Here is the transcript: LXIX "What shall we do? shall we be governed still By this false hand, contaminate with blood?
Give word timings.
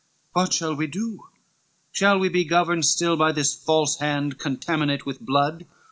LXIX 0.01 0.29
"What 0.45 0.53
shall 0.53 0.75
we 0.75 0.87
do? 0.87 1.25
shall 1.91 2.17
we 2.17 2.27
be 2.27 2.43
governed 2.43 2.87
still 2.87 3.15
By 3.15 3.31
this 3.31 3.53
false 3.53 3.99
hand, 3.99 4.39
contaminate 4.39 5.05
with 5.05 5.21
blood? 5.21 5.67